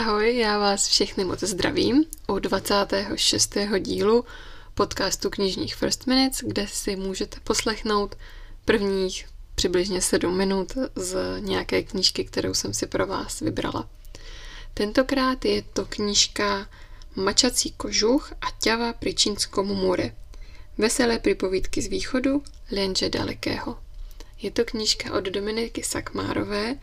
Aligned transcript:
Ahoj, 0.00 0.36
já 0.36 0.58
vás 0.58 0.88
všechny 0.88 1.24
moc 1.24 1.40
zdravím 1.40 2.04
u 2.28 2.38
26. 2.38 3.56
dílu 3.78 4.24
podcastu 4.74 5.30
knižních 5.30 5.74
First 5.74 6.06
Minutes, 6.06 6.40
kde 6.46 6.66
si 6.68 6.96
můžete 6.96 7.40
poslechnout 7.44 8.16
prvních 8.64 9.28
přibližně 9.54 10.02
7 10.02 10.36
minut 10.36 10.72
z 10.94 11.40
nějaké 11.40 11.82
knížky, 11.82 12.24
kterou 12.24 12.54
jsem 12.54 12.74
si 12.74 12.86
pro 12.86 13.06
vás 13.06 13.40
vybrala. 13.40 13.88
Tentokrát 14.74 15.44
je 15.44 15.62
to 15.62 15.84
knížka 15.84 16.68
Mačací 17.16 17.72
kožuch 17.72 18.32
a 18.40 18.46
ťava 18.62 18.92
pri 18.92 19.14
čínskom 19.14 19.66
more. 19.66 20.14
Veselé 20.78 21.18
připovídky 21.18 21.82
z 21.82 21.86
východu, 21.86 22.42
lenže 22.72 23.08
dalekého. 23.08 23.78
Je 24.42 24.50
to 24.50 24.64
knížka 24.64 25.12
od 25.12 25.24
Dominiky 25.24 25.82
Sakmárové, 25.82 26.76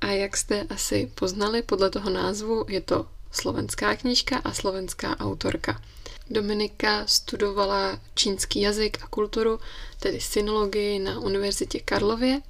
a 0.00 0.06
jak 0.06 0.36
jste 0.36 0.62
asi 0.62 1.12
poznali 1.14 1.62
podle 1.62 1.90
toho 1.90 2.10
názvu, 2.10 2.64
je 2.68 2.80
to 2.80 3.06
slovenská 3.30 3.96
knížka 3.96 4.36
a 4.38 4.52
slovenská 4.52 5.20
autorka. 5.20 5.82
Dominika 6.30 7.06
studovala 7.06 8.00
čínský 8.14 8.60
jazyk 8.60 8.98
a 9.02 9.06
kulturu, 9.06 9.60
tedy 9.98 10.20
synologii 10.20 10.98
na 10.98 11.20
Univerzitě 11.20 11.80
Karlově 11.80 12.40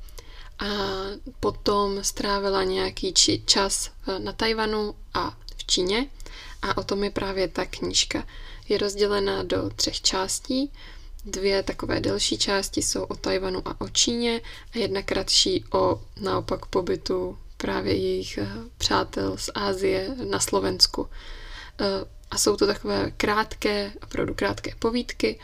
a 0.59 0.65
potom 1.41 2.05
strávila 2.05 2.65
nějaký 2.65 3.15
čas 3.47 3.91
na 4.19 4.33
Tajvanu 4.33 4.95
a 5.15 5.37
v 5.57 5.67
Číně 5.67 6.07
a 6.63 6.77
o 6.77 6.85
tom 6.85 7.05
je 7.05 7.11
právě 7.11 7.49
ta 7.49 7.65
knížka. 7.65 8.27
Je 8.69 8.79
rozdělena 8.79 9.43
do 9.43 9.71
třech 9.77 10.01
částí. 10.01 10.73
Dvě 11.25 11.63
takové 11.63 12.01
delší 12.01 12.39
části 12.39 12.83
jsou 12.83 13.03
o 13.03 13.17
Tajvanu 13.17 13.69
a 13.69 13.81
o 13.81 13.89
Číně 13.89 14.41
a 14.75 14.79
jedna 14.79 15.03
kratší 15.03 15.65
o 15.73 16.03
naopak 16.21 16.67
pobytu 16.67 17.39
právě 17.67 17.95
jejich 17.95 18.39
eh, 18.39 18.49
přátel 18.79 19.37
z 19.37 19.51
Ázie 19.55 20.15
na 20.31 20.41
Slovensku. 20.41 21.09
Eh, 21.81 21.85
a 22.31 22.39
jsou 22.39 22.57
to 22.57 22.67
takové 22.67 23.11
krátké, 23.17 23.93
opravdu 24.03 24.35
krátké 24.35 24.75
povídky, 24.79 25.39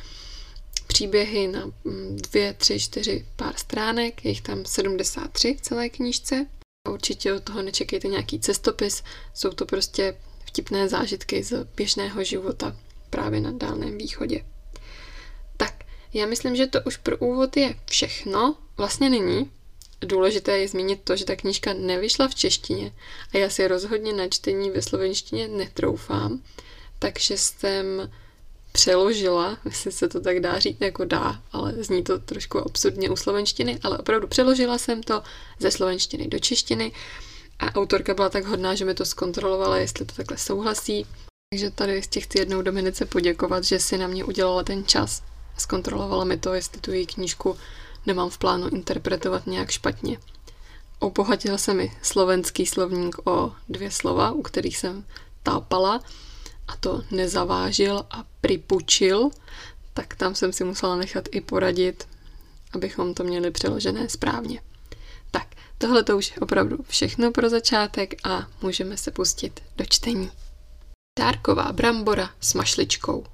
příběhy 0.87 1.47
na 1.47 1.65
mm, 1.85 2.17
dvě, 2.17 2.53
tři, 2.53 2.81
čtyři 2.81 3.27
pár 3.37 3.57
stránek, 3.57 4.25
je 4.25 4.31
jich 4.31 4.41
tam 4.41 4.65
73 4.65 5.55
v 5.55 5.61
celé 5.61 5.89
knížce. 5.89 6.47
Určitě 6.89 7.33
od 7.33 7.43
toho 7.43 7.63
nečekejte 7.63 8.09
nějaký 8.09 8.41
cestopis, 8.41 9.03
jsou 9.35 9.51
to 9.51 9.67
prostě 9.67 10.17
vtipné 10.47 10.89
zážitky 10.89 11.43
z 11.43 11.67
běžného 11.77 12.25
života 12.25 12.77
právě 13.11 13.41
na 13.41 13.53
Dálném 13.53 13.99
východě. 13.99 14.45
Tak, 15.57 15.85
já 16.13 16.27
myslím, 16.27 16.57
že 16.57 16.67
to 16.67 16.79
už 16.87 16.97
pro 16.97 17.17
úvod 17.17 17.57
je 17.57 17.75
všechno. 17.91 18.57
Vlastně 18.77 19.11
není, 19.11 19.51
důležité 20.05 20.59
je 20.59 20.69
zmínit 20.69 21.01
to, 21.05 21.17
že 21.17 21.25
ta 21.25 21.37
knížka 21.37 21.73
nevyšla 21.73 22.29
v 22.29 22.35
češtině 22.35 22.93
a 23.35 23.39
já 23.39 23.51
si 23.51 23.69
rozhodně 23.69 24.13
na 24.13 24.29
čtení 24.29 24.71
ve 24.71 24.83
slovenštině 24.83 25.49
netroufám, 25.49 26.43
takže 26.99 27.39
jsem 27.39 28.11
přeložila, 28.73 29.59
jestli 29.65 29.93
se 29.93 30.09
to 30.09 30.21
tak 30.21 30.41
dá 30.41 30.59
říct, 30.59 30.81
jako 30.81 31.05
dá, 31.05 31.43
ale 31.53 31.73
zní 31.73 32.03
to 32.03 32.19
trošku 32.19 32.59
absurdně 32.59 33.11
u 33.11 33.17
slovenštiny, 33.17 33.79
ale 33.83 33.99
opravdu 33.99 34.27
přeložila 34.27 34.79
jsem 34.79 35.03
to 35.03 35.23
ze 35.59 35.71
slovenštiny 35.71 36.29
do 36.29 36.39
češtiny 36.39 36.93
a 37.59 37.75
autorka 37.75 38.15
byla 38.15 38.29
tak 38.29 38.45
hodná, 38.45 38.75
že 38.75 38.85
mi 38.85 38.95
to 38.95 39.05
zkontrolovala, 39.05 39.79
jestli 39.79 40.05
to 40.05 40.15
takhle 40.15 40.39
souhlasí. 40.39 41.07
Takže 41.53 41.71
tady 41.71 42.03
chci 42.03 42.39
jednou 42.39 42.63
Dominice 42.63 43.07
poděkovat, 43.07 43.65
že 43.65 43.79
si 43.79 43.99
na 43.99 44.07
mě 44.07 44.25
udělala 44.25 44.63
ten 44.63 44.85
čas. 44.85 45.23
Zkontrolovala 45.59 46.25
mi 46.25 46.37
to, 46.37 46.55
jestli 46.55 46.81
tu 46.81 46.93
její 46.93 47.07
knížku 47.07 47.57
nemám 48.07 48.31
v 48.31 48.39
plánu 48.39 48.69
interpretovat 48.69 49.47
nějak 49.47 49.71
špatně. 49.71 50.19
Obohatil 50.99 51.59
se 51.59 51.75
mi 51.75 51.97
slovenský 52.03 52.67
slovník 52.67 53.17
o 53.25 53.53
dvě 53.69 53.91
slova, 53.91 54.31
u 54.31 54.43
kterých 54.43 54.79
jsem 54.79 55.05
tápala, 55.43 56.01
a 56.69 56.77
to 56.77 57.03
nezavážil 57.11 58.07
a 58.11 58.25
připučil, 58.41 59.31
tak 59.95 60.15
tam 60.15 60.35
jsem 60.35 60.53
si 60.53 60.65
musela 60.65 60.97
nechat 60.97 61.29
i 61.31 61.41
poradit, 61.41 62.09
abychom 62.73 63.15
to 63.15 63.25
měli 63.25 63.51
přeložené 63.51 64.09
správně. 64.09 64.61
Tak, 65.31 65.47
tohle 65.79 66.03
to 66.03 66.17
už 66.17 66.31
je 66.31 66.37
opravdu 66.37 66.79
všechno 66.89 67.31
pro 67.31 67.49
začátek 67.49 68.15
a 68.25 68.47
můžeme 68.63 68.97
se 68.97 69.11
pustit 69.11 69.61
do 69.77 69.85
čtení. 69.85 70.31
Dárková 71.19 71.73
brambora 71.73 72.31
s 72.41 72.55
mašličkou. 72.55 73.25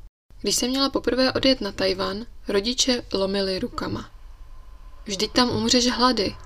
Když 0.41 0.54
jsem 0.56 0.70
měla 0.70 0.91
poprvé 0.91 1.32
odjet 1.32 1.60
na 1.60 1.72
Tajvan, 1.72 2.26
rodiče 2.48 3.04
lomili 3.12 3.59
rukama. 3.59 4.18
Vždyť 5.08 5.32
tam 5.32 5.50
umřeš 5.50 5.86
hlady. 5.86 6.36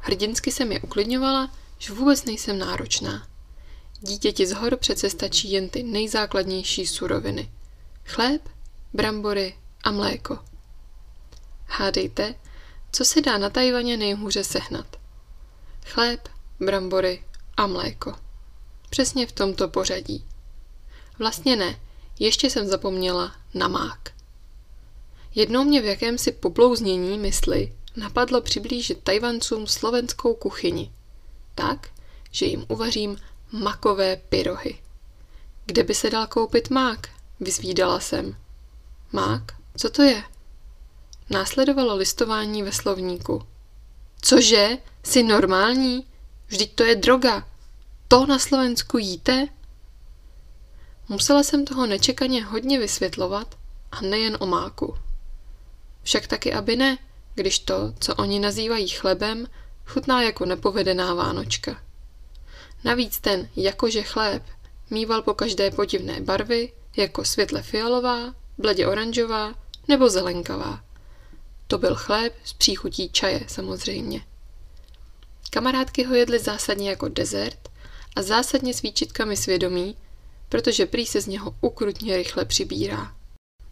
Hrdinsky 0.00 0.52
jsem 0.52 0.72
je 0.72 0.80
uklidňovala, 0.80 1.50
že 1.78 1.92
vůbec 1.92 2.24
nejsem 2.24 2.58
náročná. 2.58 3.26
Dítěti 4.00 4.46
z 4.46 4.52
hor 4.52 4.76
přece 4.76 5.10
stačí 5.10 5.52
jen 5.52 5.68
ty 5.68 5.82
nejzákladnější 5.82 6.86
suroviny. 6.86 7.52
Chléb, 8.04 8.48
brambory 8.92 9.58
a 9.84 9.90
mléko. 9.90 10.38
Hádejte, 11.66 12.34
co 12.92 13.04
se 13.04 13.20
dá 13.20 13.38
na 13.38 13.50
Tajvaně 13.50 13.96
nejhůře 13.96 14.44
sehnat. 14.44 14.96
Chléb, 15.86 16.28
brambory 16.60 17.24
a 17.56 17.66
mléko. 17.66 18.14
Přesně 18.90 19.26
v 19.26 19.32
tomto 19.32 19.68
pořadí. 19.68 20.24
Vlastně 21.18 21.56
ne, 21.56 21.80
ještě 22.18 22.50
jsem 22.50 22.66
zapomněla 22.66 23.36
na 23.54 23.68
mák. 23.68 24.15
Jednou 25.36 25.64
mě 25.64 25.82
v 25.82 25.84
jakémsi 25.84 26.32
poplouznění 26.32 27.18
mysli 27.18 27.72
napadlo 27.96 28.40
přiblížit 28.40 29.02
Tajvancům 29.02 29.66
slovenskou 29.66 30.34
kuchyni. 30.34 30.92
Tak, 31.54 31.88
že 32.30 32.46
jim 32.46 32.64
uvařím 32.68 33.16
makové 33.52 34.16
pyrohy. 34.16 34.78
Kde 35.66 35.82
by 35.82 35.94
se 35.94 36.10
dal 36.10 36.26
koupit 36.26 36.70
mák? 36.70 37.08
Vyzvídala 37.40 38.00
jsem. 38.00 38.36
Mák? 39.12 39.42
Co 39.76 39.90
to 39.90 40.02
je? 40.02 40.22
Následovalo 41.30 41.96
listování 41.96 42.62
ve 42.62 42.72
slovníku. 42.72 43.46
Cože? 44.20 44.78
Jsi 45.02 45.22
normální? 45.22 46.06
Vždyť 46.46 46.74
to 46.74 46.84
je 46.84 46.96
droga. 46.96 47.48
To 48.08 48.26
na 48.26 48.38
Slovensku 48.38 48.98
jíte? 48.98 49.48
Musela 51.08 51.42
jsem 51.42 51.64
toho 51.64 51.86
nečekaně 51.86 52.44
hodně 52.44 52.78
vysvětlovat 52.78 53.58
a 53.92 54.00
nejen 54.00 54.36
o 54.40 54.46
máku. 54.46 55.05
Však 56.06 56.26
taky 56.26 56.52
aby 56.52 56.76
ne, 56.76 56.98
když 57.34 57.58
to, 57.58 57.92
co 58.00 58.14
oni 58.14 58.40
nazývají 58.40 58.88
chlebem, 58.88 59.46
chutná 59.86 60.22
jako 60.22 60.44
nepovedená 60.44 61.14
vánočka. 61.14 61.82
Navíc 62.84 63.20
ten 63.20 63.48
jakože 63.56 64.02
chléb 64.02 64.42
mýval 64.90 65.22
po 65.22 65.34
každé 65.34 65.70
podivné 65.70 66.20
barvy, 66.20 66.72
jako 66.96 67.24
světle 67.24 67.62
fialová, 67.62 68.34
bledě 68.58 68.86
oranžová 68.86 69.54
nebo 69.88 70.08
zelenkavá. 70.08 70.84
To 71.66 71.78
byl 71.78 71.94
chléb 71.94 72.34
s 72.44 72.52
příchutí 72.52 73.08
čaje 73.08 73.44
samozřejmě. 73.48 74.24
Kamarádky 75.50 76.04
ho 76.04 76.14
jedly 76.14 76.38
zásadně 76.38 76.90
jako 76.90 77.08
dezert 77.08 77.68
a 78.16 78.22
zásadně 78.22 78.74
s 78.74 78.82
výčitkami 78.82 79.36
svědomí, 79.36 79.96
protože 80.48 80.86
prý 80.86 81.06
se 81.06 81.20
z 81.20 81.26
něho 81.26 81.54
ukrutně 81.60 82.16
rychle 82.16 82.44
přibírá. 82.44 83.15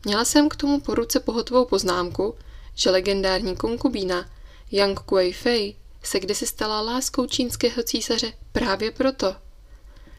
Měla 0.04 0.24
jsem 0.24 0.48
k 0.48 0.56
tomu 0.56 0.80
po 0.80 0.94
ruce 0.94 1.20
pohotovou 1.20 1.64
poznámku, 1.64 2.34
že 2.74 2.90
legendární 2.90 3.56
konkubína 3.56 4.30
Yang 4.70 5.00
Kuei 5.00 5.32
Fei 5.32 5.76
se 6.02 6.20
kdysi 6.20 6.46
stala 6.46 6.80
láskou 6.80 7.26
čínského 7.26 7.82
císaře 7.82 8.32
právě 8.52 8.90
proto. 8.90 9.36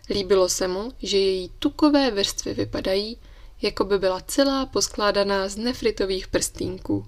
Líbilo 0.09 0.49
se 0.49 0.67
mu, 0.67 0.91
že 1.01 1.17
její 1.17 1.51
tukové 1.59 2.11
vrstvy 2.11 2.53
vypadají, 2.53 3.17
jako 3.61 3.83
by 3.83 3.99
byla 3.99 4.21
celá 4.21 4.65
poskládaná 4.65 5.49
z 5.49 5.57
nefritových 5.57 6.27
prstínků. 6.27 7.05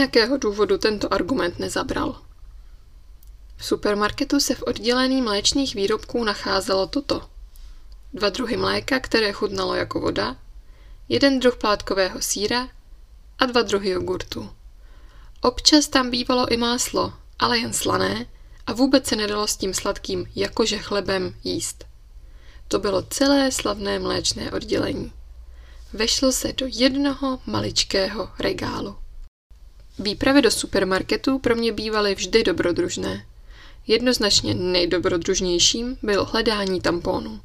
Jakého 0.00 0.36
důvodu 0.36 0.78
tento 0.78 1.14
argument 1.14 1.58
nezabral? 1.58 2.22
V 3.56 3.64
supermarketu 3.64 4.40
se 4.40 4.54
v 4.54 4.62
oddělení 4.62 5.22
mléčných 5.22 5.74
výrobků 5.74 6.24
nacházelo 6.24 6.86
toto. 6.86 7.28
Dva 8.12 8.28
druhy 8.28 8.56
mléka, 8.56 9.00
které 9.00 9.32
chutnalo 9.32 9.74
jako 9.74 10.00
voda, 10.00 10.36
jeden 11.12 11.40
druh 11.40 11.56
plátkového 11.56 12.22
síra 12.22 12.68
a 13.38 13.46
dva 13.46 13.62
druhy 13.62 13.90
jogurtu. 13.90 14.50
Občas 15.40 15.88
tam 15.88 16.10
bývalo 16.10 16.52
i 16.52 16.56
máslo, 16.56 17.12
ale 17.38 17.58
jen 17.58 17.72
slané 17.72 18.26
a 18.66 18.72
vůbec 18.72 19.06
se 19.06 19.16
nedalo 19.16 19.46
s 19.46 19.56
tím 19.56 19.74
sladkým 19.74 20.26
jakože 20.34 20.78
chlebem 20.78 21.34
jíst. 21.44 21.84
To 22.68 22.78
bylo 22.78 23.02
celé 23.02 23.52
slavné 23.52 23.98
mléčné 23.98 24.52
oddělení. 24.52 25.12
Vešlo 25.92 26.32
se 26.32 26.52
do 26.52 26.66
jednoho 26.68 27.38
maličkého 27.46 28.28
regálu. 28.38 28.96
Výpravy 29.98 30.42
do 30.42 30.50
supermarketu 30.50 31.38
pro 31.38 31.56
mě 31.56 31.72
bývaly 31.72 32.14
vždy 32.14 32.44
dobrodružné. 32.44 33.26
Jednoznačně 33.86 34.54
nejdobrodružnějším 34.54 35.98
bylo 36.02 36.24
hledání 36.24 36.80
tamponů. 36.80 37.40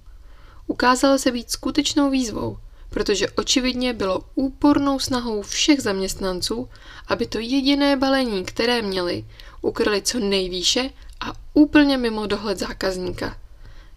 Ukázalo 0.68 1.20
se 1.20 1.32
být 1.32 1.52
skutečnou 1.52 2.10
výzvou, 2.10 2.58
protože 2.90 3.30
očividně 3.30 3.94
bylo 3.94 4.24
úpornou 4.36 5.00
snahou 5.00 5.42
všech 5.42 5.82
zaměstnanců, 5.82 6.70
aby 7.08 7.28
to 7.28 7.40
jediné 7.40 7.98
balení, 7.98 8.46
které 8.46 8.82
měli, 8.82 9.26
ukryli 9.62 10.02
co 10.02 10.20
nejvýše 10.20 10.90
a 11.20 11.34
úplně 11.54 11.98
mimo 11.98 12.28
dohled 12.28 12.60
zákazníka. 12.60 13.38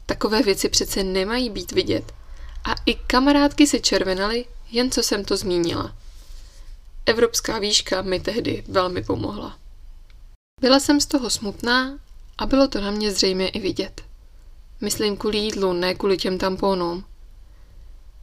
Takové 0.07 0.43
věci 0.43 0.69
přece 0.69 1.05
nemají 1.05 1.51
být 1.51 1.73
vidět. 1.73 2.13
A 2.65 2.75
i 2.87 2.95
kamarádky 2.95 3.67
se 3.67 3.81
červenaly, 3.81 4.45
jen 4.71 4.91
co 4.91 5.03
jsem 5.03 5.25
to 5.25 5.37
zmínila. 5.37 5.97
Evropská 7.07 7.59
výška 7.59 8.03
mi 8.03 8.21
tehdy 8.21 8.65
velmi 8.69 9.03
pomohla. 9.03 9.59
Byla 10.61 10.81
jsem 10.81 11.01
z 11.01 11.07
toho 11.07 11.31
smutná 11.31 11.99
a 12.39 12.47
bylo 12.47 12.69
to 12.69 12.81
na 12.81 12.91
mě 12.91 13.13
zřejmě 13.13 13.49
i 13.49 13.61
vidět. 13.61 14.03
Myslím 14.81 15.17
kvůli 15.17 15.39
jídlu, 15.39 15.73
ne 15.73 15.95
kvůli 15.95 16.17
těm 16.17 16.39
tamponům. 16.39 17.05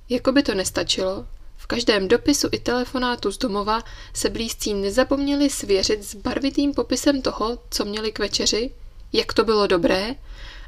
Jako 0.09 0.31
by 0.31 0.43
to 0.43 0.55
nestačilo, 0.55 1.27
v 1.57 1.67
každém 1.67 2.07
dopisu 2.07 2.47
i 2.51 2.59
telefonátu 2.59 3.31
z 3.31 3.37
domova 3.37 3.83
se 4.13 4.29
blízcí 4.29 4.73
nezapomněli 4.73 5.49
svěřit 5.49 6.03
s 6.03 6.15
barvitým 6.15 6.73
popisem 6.73 7.21
toho, 7.21 7.57
co 7.69 7.85
měli 7.85 8.11
k 8.11 8.19
večeři, 8.19 8.71
jak 9.13 9.33
to 9.33 9.43
bylo 9.43 9.67
dobré 9.67 10.15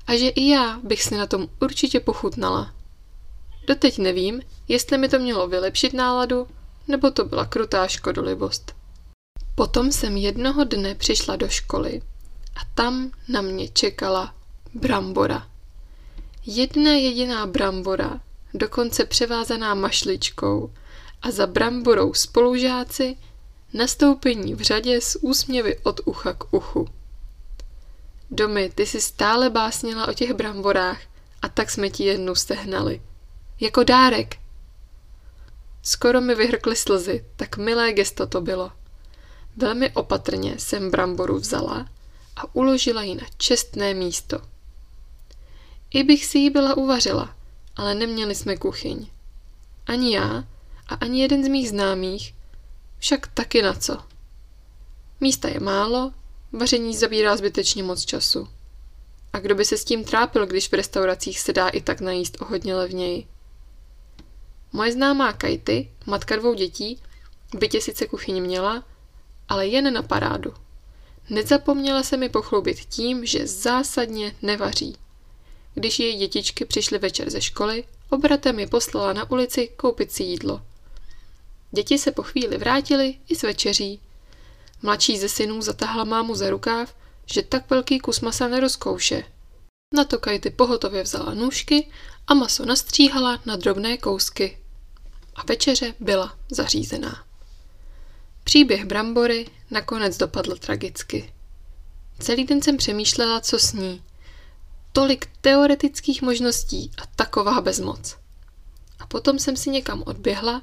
a 0.08 0.16
že 0.16 0.30
i 0.30 0.50
já 0.50 0.80
bych 0.84 1.04
si 1.04 1.18
na 1.18 1.28
tom 1.28 1.48
určitě 1.62 2.00
pochutnala. 2.00 2.74
Doteď 3.68 3.98
nevím, 3.98 4.42
jestli 4.68 4.98
mi 4.98 5.10
to 5.10 5.20
mělo 5.20 5.48
vylepšit 5.48 5.94
náladu, 5.94 6.48
nebo 6.88 7.12
to 7.12 7.26
byla 7.26 7.46
krutá 7.46 7.88
škodolibost. 7.88 8.76
Potom 9.56 9.92
jsem 9.92 10.18
jednoho 10.18 10.64
dne 10.64 10.96
přišla 10.96 11.36
do 11.36 11.50
školy 11.50 12.02
a 12.56 12.60
tam 12.76 13.12
na 13.28 13.42
mě 13.42 13.68
čekala 13.68 14.36
brambora. 14.74 15.48
Jedna 16.46 16.92
jediná 16.92 17.46
brambora, 17.46 18.22
dokonce 18.54 19.06
převázaná 19.06 19.74
mašličkou 19.74 20.74
a 21.22 21.32
za 21.32 21.48
bramborou 21.48 22.14
spolužáci 22.14 23.18
nastoupení 23.74 24.56
v 24.56 24.62
řadě 24.62 25.02
s 25.02 25.24
úsměvy 25.24 25.80
od 25.84 26.00
ucha 26.06 26.34
k 26.34 26.54
uchu. 26.54 26.88
Domy, 28.32 28.72
ty 28.76 28.86
si 28.86 29.02
stále 29.02 29.50
básnila 29.50 30.08
o 30.08 30.14
těch 30.14 30.34
bramborách 30.34 31.02
a 31.42 31.50
tak 31.50 31.70
jsme 31.70 31.90
ti 31.90 32.04
jednu 32.04 32.36
stehnali. 32.36 33.02
Jako 33.60 33.84
dárek. 33.84 34.36
Skoro 35.82 36.22
mi 36.22 36.36
vyhrkly 36.36 36.76
slzy, 36.76 37.26
tak 37.36 37.58
milé 37.58 37.94
gesto 37.94 38.28
to 38.28 38.42
bylo. 38.42 38.72
Velmi 39.58 39.92
opatrně 39.92 40.60
jsem 40.60 40.92
bramboru 40.92 41.38
vzala 41.38 41.90
a 42.36 42.56
uložila 42.56 43.04
ji 43.04 43.16
na 43.16 43.26
čestné 43.38 43.94
místo. 43.94 44.42
I 45.92 46.04
bych 46.04 46.26
si 46.26 46.38
ji 46.38 46.50
byla 46.50 46.78
uvařila, 46.78 47.36
ale 47.80 47.96
neměli 47.96 48.36
jsme 48.36 48.58
kuchyň. 48.58 49.08
Ani 49.88 50.16
já 50.16 50.44
a 50.88 50.96
ani 50.96 51.22
jeden 51.22 51.44
z 51.44 51.48
mých 51.48 51.70
známých, 51.70 52.36
však 52.98 53.28
taky 53.28 53.62
na 53.62 53.74
co. 53.74 53.98
Místa 55.22 55.50
je 55.50 55.60
málo, 55.60 56.14
vaření 56.52 56.96
zabírá 56.96 57.38
zbytečně 57.38 57.84
moc 57.84 58.06
času. 58.06 58.48
A 59.34 59.40
kdo 59.40 59.56
by 59.56 59.66
se 59.66 59.78
s 59.78 59.84
tím 59.84 60.04
trápil, 60.04 60.46
když 60.46 60.70
v 60.70 60.74
restauracích 60.74 61.40
se 61.40 61.54
dá 61.54 61.70
i 61.70 61.82
tak 61.82 62.02
najíst 62.02 62.42
o 62.42 62.46
hodně 62.46 62.76
levněji? 62.76 63.28
Moje 64.74 64.92
známá 64.92 65.34
Kajty, 65.34 65.92
matka 66.06 66.36
dvou 66.36 66.54
dětí, 66.54 67.02
bytě 67.58 67.82
sice 67.82 68.06
kuchyni 68.06 68.42
měla, 68.42 68.84
ale 69.50 69.68
jen 69.68 69.94
na 69.94 70.04
parádu. 70.04 70.54
Nezapomněla 71.30 72.04
se 72.04 72.18
mi 72.18 72.30
pochlubit 72.30 72.80
tím, 72.80 73.26
že 73.26 73.48
zásadně 73.48 74.36
nevaří. 74.42 74.96
Když 75.80 76.00
její 76.00 76.18
dětičky 76.18 76.66
přišly 76.66 76.98
večer 76.98 77.30
ze 77.30 77.42
školy, 77.42 77.84
obratem 78.10 78.60
je 78.60 78.68
poslala 78.68 79.14
na 79.14 79.32
ulici 79.32 79.68
koupit 79.68 80.12
si 80.12 80.24
jídlo. 80.24 80.62
Děti 81.72 81.98
se 81.98 82.12
po 82.12 82.24
chvíli 82.24 82.58
vrátily 82.58 83.18
i 83.28 83.36
s 83.36 83.44
večeří. 83.44 84.00
Mladší 84.82 85.18
ze 85.18 85.30
synů 85.30 85.62
zatahla 85.62 86.04
mámu 86.04 86.36
za 86.36 86.50
rukáv, 86.50 86.96
že 87.26 87.42
tak 87.42 87.70
velký 87.70 88.00
kus 88.00 88.20
masa 88.22 88.48
nerozkouše. 88.48 89.24
Na 89.94 90.04
to 90.04 90.20
Kajty 90.20 90.50
pohotově 90.50 91.04
vzala 91.04 91.34
nůžky 91.34 91.92
a 92.28 92.34
maso 92.34 92.66
nastříhala 92.66 93.40
na 93.46 93.56
drobné 93.56 93.98
kousky. 93.98 94.58
A 95.36 95.44
večeře 95.44 95.94
byla 96.00 96.38
zařízená. 96.52 97.24
Příběh 98.44 98.86
Brambory 98.86 99.48
nakonec 99.72 100.18
dopadl 100.18 100.56
tragicky. 100.56 101.34
Celý 102.20 102.46
den 102.46 102.62
jsem 102.62 102.78
přemýšlela, 102.78 103.42
co 103.42 103.60
s 103.60 103.74
ní. 103.74 104.04
Tolik 104.94 105.30
teoretických 105.42 106.22
možností 106.22 106.92
a 107.02 107.06
taková 107.16 107.62
bezmoc. 107.62 108.18
A 109.00 109.08
potom 109.08 109.40
jsem 109.40 109.56
si 109.56 109.70
někam 109.70 110.04
odběhla 110.06 110.62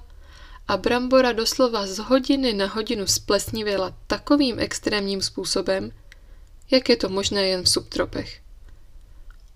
a 0.68 0.76
Brambora 0.76 1.32
doslova 1.32 1.86
z 1.86 1.98
hodiny 1.98 2.52
na 2.52 2.66
hodinu 2.66 3.06
splesnivěla 3.06 3.96
takovým 4.06 4.58
extrémním 4.58 5.22
způsobem, 5.22 5.92
jak 6.70 6.88
je 6.88 6.96
to 6.96 7.08
možné 7.08 7.46
jen 7.46 7.62
v 7.62 7.68
subtropech. 7.68 8.42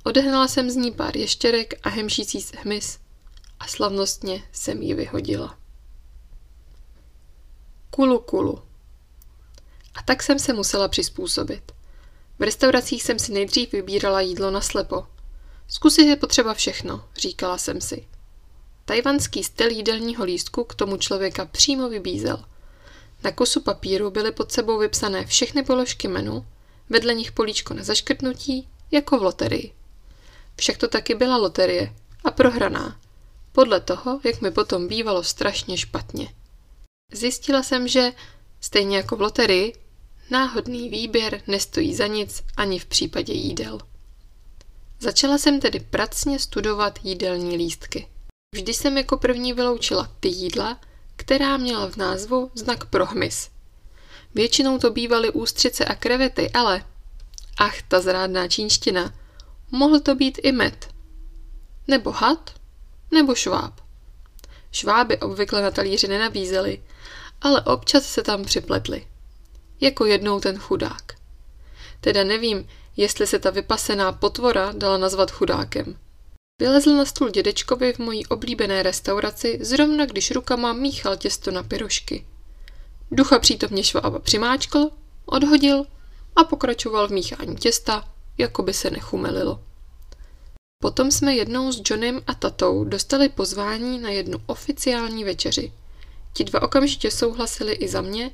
Odehnala 0.05 0.49
jsem 0.49 0.71
z 0.71 0.77
ní 0.77 0.93
pár 0.93 1.17
ještěrek 1.17 1.75
a 1.83 1.89
hemšící 1.89 2.47
hmyz 2.63 2.99
a 3.61 3.67
slavnostně 3.67 4.43
jsem 4.53 4.83
ji 4.83 4.95
vyhodila. 4.95 5.59
Kulu 7.91 8.19
kulu. 8.19 8.63
A 9.95 10.03
tak 10.03 10.23
jsem 10.23 10.39
se 10.39 10.53
musela 10.53 10.89
přizpůsobit. 10.89 11.73
V 12.41 12.43
restauracích 12.43 13.03
jsem 13.03 13.19
si 13.19 13.33
nejdřív 13.33 13.73
vybírala 13.73 14.21
jídlo 14.21 14.51
na 14.51 14.61
slepo. 14.61 15.07
Zkusit 15.69 16.07
je 16.07 16.17
potřeba 16.17 16.55
všechno, 16.55 17.05
říkala 17.17 17.59
jsem 17.59 17.81
si. 17.81 18.07
Tajvanský 18.85 19.45
styl 19.45 19.71
jídelního 19.71 20.25
lístku 20.25 20.65
k 20.65 20.75
tomu 20.75 20.97
člověka 20.97 21.45
přímo 21.45 21.89
vybízel. 21.89 22.45
Na 23.25 23.33
kosu 23.33 23.61
papíru 23.61 24.11
byly 24.11 24.33
pod 24.33 24.53
sebou 24.53 24.79
vypsané 24.79 25.27
všechny 25.27 25.63
položky 25.63 26.09
menu, 26.09 26.47
vedle 26.89 27.15
nich 27.15 27.33
políčko 27.33 27.75
na 27.75 27.83
zaškrtnutí, 27.83 28.69
jako 28.91 29.19
v 29.19 29.23
loterii. 29.23 29.73
Však 30.57 30.77
to 30.77 30.89
taky 30.89 31.15
byla 31.15 31.37
loterie 31.37 31.95
a 32.25 32.31
prohraná. 32.31 33.01
Podle 33.53 33.81
toho, 33.81 34.21
jak 34.25 34.41
mi 34.41 34.51
potom 34.51 34.89
bývalo 34.89 35.23
strašně 35.23 35.77
špatně. 35.79 36.35
Zjistila 37.13 37.63
jsem, 37.63 37.89
že, 37.89 38.13
stejně 38.61 38.97
jako 38.97 39.17
v 39.17 39.21
loterii, 39.21 39.75
náhodný 40.31 40.89
výběr 40.89 41.43
nestojí 41.47 41.95
za 41.95 42.07
nic 42.07 42.43
ani 42.57 42.79
v 42.79 42.87
případě 42.87 43.33
jídel. 43.33 43.79
Začala 45.01 45.39
jsem 45.39 45.61
tedy 45.61 45.81
pracně 45.81 46.39
studovat 46.39 46.99
jídelní 47.03 47.57
lístky. 47.57 48.09
Vždy 48.55 48.75
jsem 48.75 48.97
jako 48.97 49.17
první 49.17 49.53
vyloučila 49.53 50.13
ty 50.21 50.29
jídla, 50.29 50.81
která 51.17 51.57
měla 51.57 51.91
v 51.91 51.97
názvu 51.97 52.51
znak 52.55 52.85
pro 52.85 53.07
hmyz. 53.07 53.51
Většinou 54.35 54.79
to 54.79 54.91
bývaly 54.91 55.31
ústřice 55.31 55.85
a 55.85 55.95
krevety, 55.95 56.51
ale, 56.51 56.85
ach, 57.59 57.83
ta 57.83 58.01
zrádná 58.01 58.49
čínština, 58.49 59.15
mohl 59.71 60.01
to 60.01 60.15
být 60.15 60.39
i 60.43 60.53
med. 60.53 60.89
Nebo 61.89 62.11
had, 62.11 62.55
nebo 63.11 63.35
šváb. 63.35 63.81
Šváby 64.73 65.19
obvykle 65.19 65.63
na 65.63 65.71
talíři 65.71 66.09
nenabízeli, 66.09 66.83
ale 67.41 67.61
občas 67.61 68.05
se 68.05 68.23
tam 68.23 68.45
připletli. 68.45 69.07
Jako 69.81 70.05
jednou 70.05 70.41
ten 70.41 70.59
chudák. 70.59 71.15
Teda 72.01 72.25
nevím, 72.25 72.69
jestli 72.97 73.27
se 73.27 73.39
ta 73.39 73.51
vypasená 73.51 74.13
potvora 74.13 74.73
dala 74.73 74.99
nazvat 74.99 75.31
chudákem. 75.31 75.99
Vylezl 76.61 76.97
na 76.97 77.05
stůl 77.05 77.31
dědečkovi 77.31 77.93
v 77.93 77.99
mojí 77.99 78.27
oblíbené 78.27 78.83
restauraci, 78.83 79.59
zrovna 79.63 80.07
když 80.07 80.31
rukama 80.31 80.73
míchal 80.73 81.17
těsto 81.17 81.51
na 81.51 81.63
pyrošky. 81.63 82.27
Ducha 83.11 83.39
přítomně 83.39 83.85
švába 83.85 84.19
přimáčkl, 84.19 84.91
odhodil 85.27 85.85
a 86.37 86.45
pokračoval 86.45 87.09
v 87.09 87.11
míchání 87.11 87.57
těsta, 87.57 88.09
jako 88.39 88.63
by 88.63 88.75
se 88.75 88.91
nechumelilo. 88.91 89.61
Potom 90.83 91.11
jsme 91.11 91.35
jednou 91.35 91.73
s 91.73 91.83
Johnem 91.91 92.21
a 92.27 92.35
tatou 92.35 92.85
dostali 92.85 93.29
pozvání 93.29 93.99
na 93.99 94.11
jednu 94.11 94.39
oficiální 94.47 95.25
večeři. 95.25 95.73
Ti 96.33 96.45
dva 96.45 96.63
okamžitě 96.63 97.11
souhlasili 97.11 97.73
i 97.73 97.89
za 97.89 98.01
mě 98.01 98.31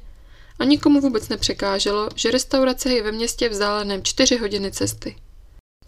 a 0.59 0.65
nikomu 0.65 1.01
vůbec 1.01 1.29
nepřekáželo, 1.29 2.09
že 2.15 2.31
restaurace 2.31 2.93
je 2.93 3.03
ve 3.03 3.13
městě 3.13 3.49
vzdáleném 3.49 4.03
čtyři 4.03 4.37
hodiny 4.37 4.73
cesty. 4.73 5.17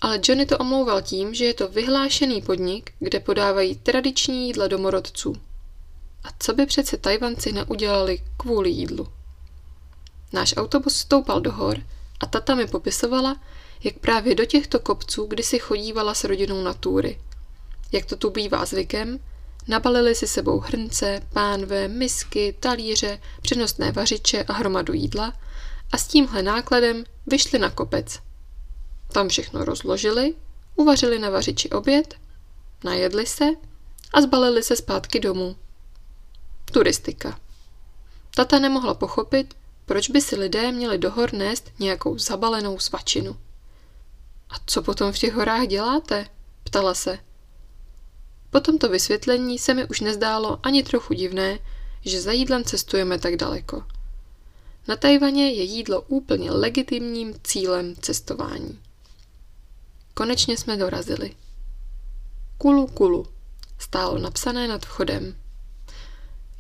Ale 0.01 0.21
Johnny 0.25 0.47
to 0.47 0.59
omlouval 0.59 1.03
tím, 1.03 1.35
že 1.35 1.45
je 1.45 1.55
to 1.55 1.69
vyhlášený 1.69 2.43
podnik, 2.43 2.93
kde 2.99 3.21
podávají 3.21 3.77
tradiční 3.77 4.47
jídla 4.47 4.67
domorodců. 4.67 5.37
A 6.25 6.29
co 6.39 6.55
by 6.55 6.67
přece 6.67 6.97
Tajvanci 6.97 7.53
neudělali 7.53 8.19
kvůli 8.37 8.71
jídlu? 8.71 9.09
Náš 10.33 10.57
autobus 10.57 10.97
stoupal 10.97 11.41
do 11.41 11.53
hor 11.53 11.79
a 12.21 12.27
tata 12.27 12.55
mi 12.55 12.67
popisovala, 12.67 13.41
jak 13.85 13.99
právě 13.99 14.35
do 14.35 14.45
těchto 14.45 14.81
kopců 14.81 15.27
kdysi 15.27 15.59
chodívala 15.59 16.15
s 16.15 16.25
rodinou 16.25 16.63
na 16.63 16.75
túry. 16.75 17.21
Jak 17.93 18.05
to 18.05 18.17
tu 18.17 18.31
bývá 18.31 18.65
zvykem, 18.65 19.19
nabalili 19.69 20.15
si 20.15 20.27
sebou 20.27 20.61
hrnce, 20.61 21.23
pánve, 21.33 21.89
misky, 21.89 22.57
talíře, 22.61 23.21
přenosné 23.43 23.93
vařiče 23.93 24.43
a 24.43 24.53
hromadu 24.53 24.93
jídla 24.93 25.33
a 25.93 25.99
s 25.99 26.07
tímhle 26.07 26.43
nákladem 26.43 27.05
vyšli 27.27 27.59
na 27.59 27.71
kopec. 27.71 28.21
Tam 29.13 29.29
všechno 29.29 29.65
rozložili, 29.65 30.35
uvařili 30.77 31.19
na 31.19 31.31
vařiči 31.31 31.71
oběd, 31.71 32.15
najedli 32.85 33.27
se 33.27 33.45
a 34.13 34.21
zbalili 34.21 34.63
se 34.63 34.77
zpátky 34.77 35.21
domů. 35.21 35.57
Turistika. 36.73 37.41
Tata 38.35 38.59
nemohla 38.59 38.95
pochopit, 38.95 39.55
proč 39.87 40.11
by 40.11 40.21
si 40.21 40.37
lidé 40.37 40.73
měli 40.73 40.99
do 40.99 41.11
hor 41.11 41.33
nést 41.33 41.73
nějakou 41.79 42.19
zabalenou 42.19 42.79
svačinu. 42.79 43.37
A 44.51 44.55
co 44.67 44.83
potom 44.83 45.13
v 45.13 45.19
těch 45.19 45.35
horách 45.35 45.67
děláte? 45.67 46.27
Ptala 46.65 46.95
se. 46.95 47.19
Po 48.51 48.61
tomto 48.61 48.89
vysvětlení 48.89 49.59
se 49.59 49.75
mi 49.75 49.85
už 49.85 50.01
nezdálo 50.01 50.59
ani 50.63 50.83
trochu 50.83 51.15
divné, 51.15 51.59
že 52.05 52.21
za 52.21 52.33
jídlem 52.33 52.65
cestujeme 52.65 53.19
tak 53.19 53.37
daleko. 53.37 53.85
Na 54.89 54.97
Tajvaně 54.97 55.53
je 55.53 55.63
jídlo 55.63 56.01
úplně 56.01 56.51
legitimním 56.51 57.35
cílem 57.45 57.97
cestování. 57.97 58.81
Konečně 60.15 60.57
jsme 60.57 60.77
dorazili. 60.77 61.35
Kulu 62.59 62.87
Kulu 62.87 63.27
stálo 63.79 64.19
napsané 64.19 64.69
nad 64.69 64.87
vchodem. 64.87 65.37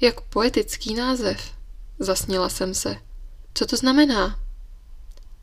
Jak 0.00 0.20
poetický 0.20 0.94
název, 0.94 1.52
zasněla 1.98 2.48
jsem 2.48 2.74
se. 2.74 2.96
Co 3.54 3.66
to 3.66 3.76
znamená? 3.76 4.40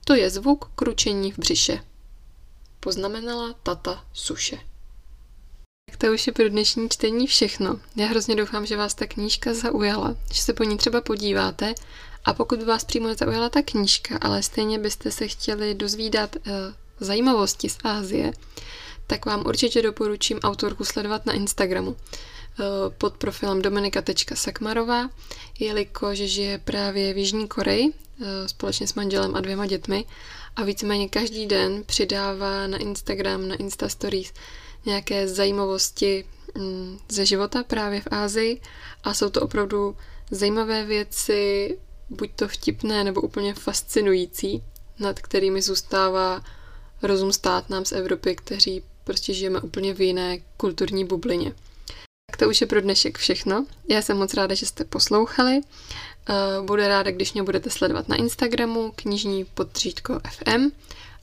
To 0.05 0.15
je 0.15 0.29
zvuk 0.29 0.71
kručení 0.75 1.31
v 1.31 1.37
břiše. 1.37 1.83
Poznamenala 2.79 3.53
tata 3.53 4.05
Suše. 4.13 4.57
Tak 5.95 5.97
to 5.97 6.13
už 6.13 6.27
je 6.27 6.33
pro 6.33 6.49
dnešní 6.49 6.89
čtení 6.89 7.27
všechno. 7.27 7.79
Já 7.95 8.07
hrozně 8.07 8.35
doufám, 8.35 8.65
že 8.65 8.77
vás 8.77 8.93
ta 8.93 9.05
knížka 9.07 9.53
zaujala, 9.53 10.15
že 10.33 10.41
se 10.41 10.53
po 10.53 10.63
ní 10.63 10.77
třeba 10.77 11.01
podíváte 11.01 11.73
a 12.25 12.33
pokud 12.33 12.63
vás 12.63 12.83
přímo 12.83 13.07
nezaujala 13.07 13.49
ta 13.49 13.61
knížka, 13.61 14.17
ale 14.21 14.43
stejně 14.43 14.79
byste 14.79 15.11
se 15.11 15.27
chtěli 15.27 15.75
dozvídat 15.75 16.35
uh, 16.35 16.51
zajímavosti 16.99 17.69
z 17.69 17.77
Ázie, 17.83 18.31
tak 19.07 19.25
vám 19.25 19.45
určitě 19.45 19.81
doporučím 19.81 20.39
autorku 20.39 20.85
sledovat 20.85 21.25
na 21.25 21.33
Instagramu 21.33 21.95
eh, 21.95 22.63
pod 22.97 23.17
profilem 23.17 23.61
dominika.sakmarová, 23.61 25.09
jelikož 25.59 26.17
žije 26.17 26.57
právě 26.57 27.13
v 27.13 27.17
Jižní 27.17 27.47
Koreji 27.47 27.93
eh, 27.93 28.47
společně 28.47 28.87
s 28.87 28.93
manželem 28.93 29.35
a 29.35 29.41
dvěma 29.41 29.65
dětmi 29.65 30.05
a 30.55 30.63
víceméně 30.63 31.09
každý 31.09 31.45
den 31.45 31.83
přidává 31.85 32.67
na 32.67 32.77
Instagram, 32.77 33.47
na 33.47 33.55
Insta 33.55 33.89
Stories 33.89 34.33
nějaké 34.85 35.27
zajímavosti 35.27 36.25
mm, 36.57 36.99
ze 37.09 37.25
života 37.25 37.63
právě 37.63 38.01
v 38.01 38.07
Ázii 38.11 38.61
a 39.03 39.13
jsou 39.13 39.29
to 39.29 39.41
opravdu 39.41 39.97
zajímavé 40.31 40.85
věci, 40.85 41.77
buď 42.09 42.29
to 42.35 42.47
vtipné 42.47 43.03
nebo 43.03 43.21
úplně 43.21 43.53
fascinující, 43.53 44.63
nad 44.99 45.19
kterými 45.19 45.61
zůstává 45.61 46.43
rozum 47.01 47.33
stát 47.33 47.69
nám 47.69 47.85
z 47.85 47.91
Evropy, 47.91 48.35
kteří 48.35 48.83
prostě 49.03 49.33
žijeme 49.33 49.61
úplně 49.61 49.93
v 49.93 50.01
jiné 50.01 50.37
kulturní 50.57 51.05
bublině. 51.05 51.53
Tak 52.31 52.37
to 52.37 52.49
už 52.49 52.61
je 52.61 52.67
pro 52.67 52.81
dnešek 52.81 53.17
všechno. 53.17 53.65
Já 53.89 54.01
jsem 54.01 54.17
moc 54.17 54.33
ráda, 54.33 54.55
že 54.55 54.65
jste 54.65 54.83
poslouchali. 54.83 55.61
Eh, 56.29 56.33
budu 56.61 56.81
ráda, 56.81 57.11
když 57.11 57.33
mě 57.33 57.43
budete 57.43 57.69
sledovat 57.69 58.09
na 58.09 58.15
Instagramu 58.15 58.93
knižní 58.95 59.45
podřídko 59.45 60.19
FM 60.29 60.71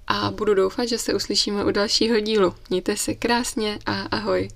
a 0.07 0.31
budu 0.31 0.55
doufat, 0.55 0.89
že 0.89 0.99
se 0.99 1.15
uslyšíme 1.15 1.65
u 1.65 1.71
dalšího 1.71 2.21
dílu. 2.21 2.55
Mějte 2.71 2.97
se 2.97 3.15
krásně 3.15 3.79
a 3.87 4.03
ahoj. 4.03 4.49